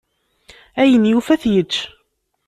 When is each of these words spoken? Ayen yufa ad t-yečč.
Ayen 0.81 1.05
yufa 1.11 1.31
ad 1.33 1.39
t-yečč. 1.41 1.75